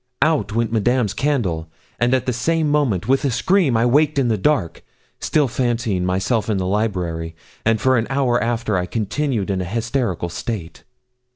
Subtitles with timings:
[0.23, 1.69] Out went Madame's candle,
[1.99, 4.83] and at the same moment, with a scream, I waked in the dark
[5.19, 7.35] still fancying myself in the library;
[7.67, 10.85] and for an hour after I continued in a hysterical state.